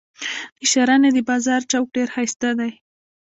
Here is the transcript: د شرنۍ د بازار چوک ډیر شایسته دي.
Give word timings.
د 0.59 0.61
شرنۍ 0.71 1.09
د 1.13 1.19
بازار 1.29 1.61
چوک 1.71 1.85
ډیر 1.95 2.07
شایسته 2.15 2.49
دي. 2.59 2.71